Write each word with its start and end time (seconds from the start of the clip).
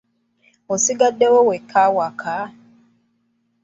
Osigaddewo 0.73 1.39
wekka 1.49 1.77
awaka? 1.87 2.35